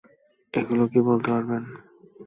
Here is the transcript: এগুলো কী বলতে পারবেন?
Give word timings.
এগুলো 0.53 0.83
কী 0.91 0.99
বলতে 1.07 1.27
পারবেন? 1.33 1.63